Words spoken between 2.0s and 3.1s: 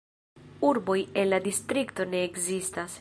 ne ekzistas.